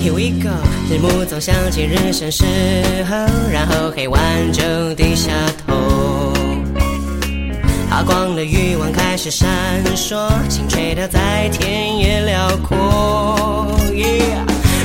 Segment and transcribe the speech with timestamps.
[0.00, 0.54] Here we go，
[0.88, 2.44] 日暮总想起日升时
[3.10, 3.16] 候，
[3.52, 4.20] 然后黑晚
[4.52, 5.32] 就低下
[5.66, 6.32] 头。
[7.90, 9.48] 发光的欲望开始闪
[9.96, 13.76] 烁，心垂钓在田野辽阔。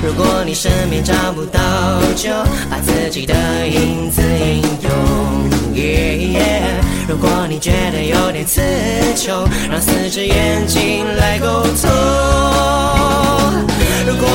[0.01, 1.59] 如果你身边找不到，
[2.15, 2.29] 就
[2.69, 3.33] 把自己的
[3.67, 4.91] 影子引用。
[7.07, 8.61] 如果你觉得有点词
[9.15, 11.89] 穷，让四只眼睛来沟通。
[14.05, 14.27] 如果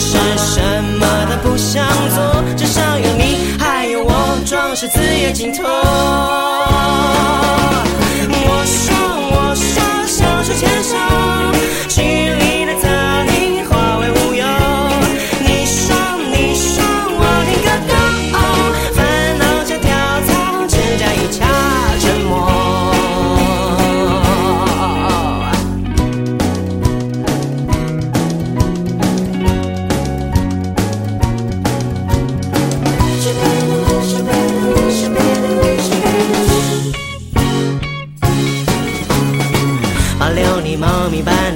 [0.00, 4.10] 是什么都不想做，至少有你还有我，
[4.46, 5.62] 壮士自也尽头。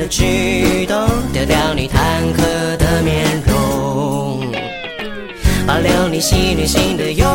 [0.04, 2.42] 的举动，丢掉你坦克
[2.76, 4.52] 的面容，
[5.66, 7.26] 保留你戏剧性的幽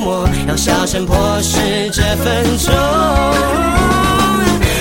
[0.00, 1.58] 默，要小声破事
[1.92, 2.72] 这分钟。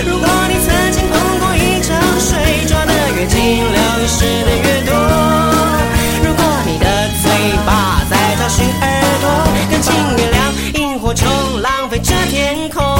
[0.06, 4.94] 如果你曾经碰过一场水，抓得越紧，流失的越多。
[6.24, 6.86] 如果你的
[7.24, 7.32] 嘴
[7.66, 9.26] 巴在找寻耳朵，
[9.72, 11.28] 感情月亮萤火虫，
[11.60, 12.91] 浪费这天空。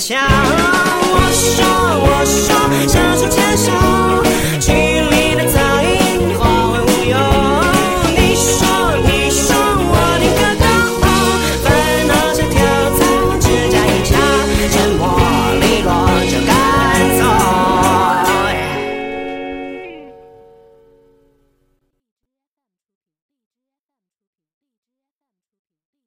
[0.00, 0.79] child.